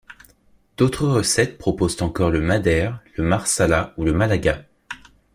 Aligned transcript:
D'autres 0.77 1.07
recettes 1.07 1.59
proposent 1.59 2.01
encore 2.01 2.31
le 2.31 2.41
madère, 2.41 3.01
le 3.17 3.23
marsala 3.23 3.93
ou 3.97 4.03
le 4.03 4.13
malaga. 4.13 4.65